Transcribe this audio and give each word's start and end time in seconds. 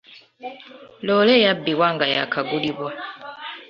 Loole 1.05 1.35
yabbibwa 1.45 1.87
nga 1.95 2.05
yaakagulibwa. 2.13 2.91